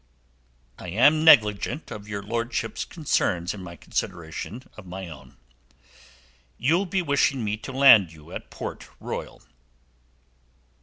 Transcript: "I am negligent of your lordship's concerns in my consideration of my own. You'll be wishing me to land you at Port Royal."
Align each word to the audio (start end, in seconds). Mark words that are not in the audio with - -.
"I 0.79 0.87
am 0.89 1.23
negligent 1.23 1.91
of 1.91 2.07
your 2.07 2.23
lordship's 2.23 2.85
concerns 2.85 3.53
in 3.53 3.61
my 3.61 3.75
consideration 3.75 4.67
of 4.75 4.87
my 4.87 5.07
own. 5.07 5.37
You'll 6.57 6.87
be 6.87 7.03
wishing 7.03 7.43
me 7.43 7.55
to 7.57 7.71
land 7.71 8.11
you 8.11 8.31
at 8.31 8.49
Port 8.49 8.87
Royal." 8.99 9.43